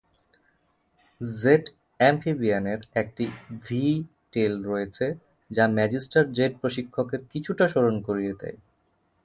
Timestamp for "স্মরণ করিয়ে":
7.67-8.33